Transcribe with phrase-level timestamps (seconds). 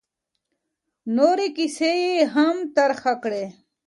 [1.17, 3.45] نورې کیسې یې هم طرحه کړې.